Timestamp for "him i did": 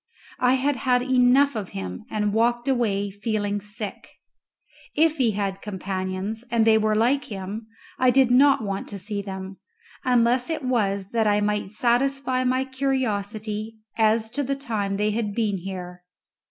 7.25-8.31